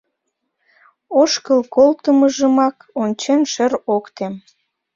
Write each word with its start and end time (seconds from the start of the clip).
Ошкыл 1.21 1.61
колтымыжымак 1.75 2.77
ончен, 3.01 3.41
шер 3.53 3.73
ок 3.95 4.05
тем. 4.17 4.33